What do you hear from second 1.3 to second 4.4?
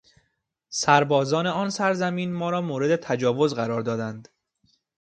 آنان سرزمین ما را مورد تجاوز قرار دادند.